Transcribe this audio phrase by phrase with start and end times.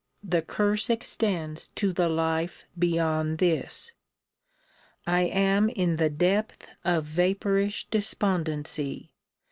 [0.33, 3.91] ]the curse extends to the life beyond this.
[5.05, 9.11] I am in the depth of vapourish despondency.